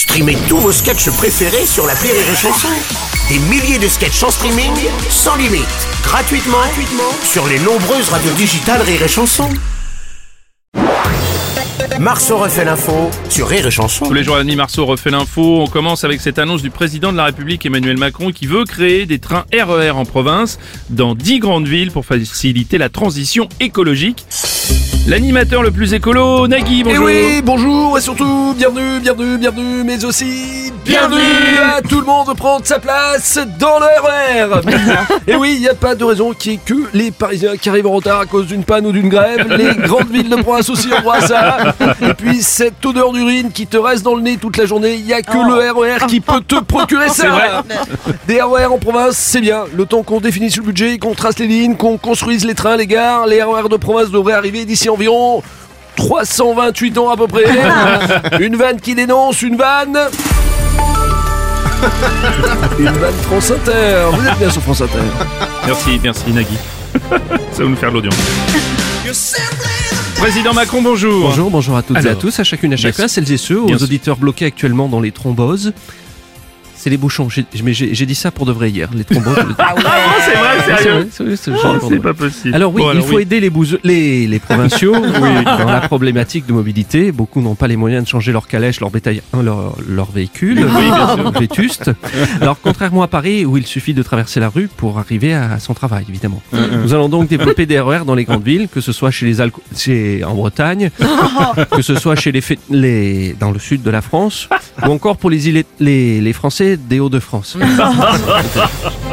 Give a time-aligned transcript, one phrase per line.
[0.00, 2.68] Streamez tous vos sketchs préférés sur la Rire et Chanson.
[3.28, 4.72] Des milliers de sketchs en streaming,
[5.10, 5.66] sans limite,
[6.02, 9.50] gratuitement, gratuitement sur les nombreuses radios digitales Rire et Chanson.
[12.00, 14.06] Marceau refait l'info sur Rire et.
[14.06, 15.60] Tous les jours à la nuit, Marceau refait l'info.
[15.60, 19.04] On commence avec cette annonce du président de la République Emmanuel Macron qui veut créer
[19.04, 20.58] des trains RER en province
[20.88, 24.24] dans 10 grandes villes pour faciliter la transition écologique.
[25.06, 27.08] L'animateur le plus écolo, Nagui, Et bonjour.
[27.10, 32.28] Eh oui, bonjour et surtout bienvenue, bienvenue, bienvenue, mais aussi bienvenue à tout le monde
[32.28, 34.60] de prendre sa place dans le RER.
[35.26, 37.68] et oui, il n'y a pas de raison qu'il n'y ait que les Parisiens qui
[37.68, 39.48] arrivent en retard à cause d'une panne ou d'une grève.
[39.56, 41.74] Les grandes villes de province aussi ont droit à ça.
[42.02, 45.04] Et puis cette odeur d'urine qui te reste dans le nez toute la journée, il
[45.04, 47.28] n'y a que le RER qui peut te procurer ça.
[47.28, 47.50] Vrai.
[48.28, 49.64] Des RER en province, c'est bien.
[49.74, 52.86] Le temps qu'on définisse le budget, qu'on trace les lignes, qu'on construise les trains, les
[52.86, 55.42] gares, les RER de province devraient arriver d'ici environ
[55.96, 57.44] 328 ans à peu près.
[58.40, 59.98] une vanne qui dénonce une vanne.
[62.78, 64.10] Une vanne France Inter.
[64.12, 64.98] Vous êtes bien sur France Inter.
[65.64, 66.58] Merci, merci Nagui.
[67.52, 68.14] Ça va nous faire de l'audience.
[70.16, 71.28] Président Macron, bonjour.
[71.28, 73.58] Bonjour, bonjour à toutes et à tous, à chacune et à chacun, celles et ceux,
[73.58, 75.72] aux auditeurs bloqués actuellement dans les thromboses.
[76.82, 77.28] C'est les bouchons.
[77.28, 78.88] J'ai- Mais j'ai j'ai dit ça pour de vrai hier.
[78.94, 79.36] Les thromboses.
[79.58, 79.82] Ah bon,
[80.24, 82.54] c'est vrai, sérieux vrai, c'est Oh, pas possible.
[82.54, 83.50] Alors oui, Bon, il faut aider les,
[83.84, 84.94] les, les provinciaux
[85.44, 87.12] dans la problématique de mobilité.
[87.12, 90.66] Beaucoup n'ont pas les moyens de changer leur calèche, leur bétail, hein, leur, leur véhicule,
[91.38, 91.90] vétuste.
[92.40, 95.74] Alors contrairement à Paris, où il suffit de traverser la rue pour arriver à son
[95.74, 96.42] travail, évidemment.
[96.82, 99.40] Nous allons donc développer des RER dans les grandes villes, que ce soit chez les
[99.40, 100.90] alco- chez, en Bretagne,
[101.70, 102.32] que ce soit chez
[102.70, 104.48] les, dans le sud de la France,
[104.86, 107.56] ou encore pour les, îles, les, les Français des Hauts-de-France.